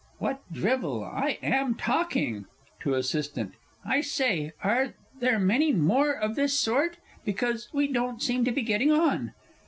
_What 0.17 0.41
drivel 0.51 1.03
I 1.03 1.37
am 1.43 1.75
talking! 1.75 2.45
To 2.79 2.95
ASSISTANT. 2.95 3.53
I 3.85 4.01
say, 4.01 4.51
are 4.63 4.95
there 5.19 5.37
many 5.37 5.71
more 5.73 6.11
of 6.11 6.33
this 6.35 6.59
sort? 6.59 6.97
because 7.23 7.69
we 7.71 7.85
don't 7.87 8.19
seem 8.19 8.43
to 8.45 8.51
be 8.51 8.63
getting 8.63 8.91
on!) 8.91 9.35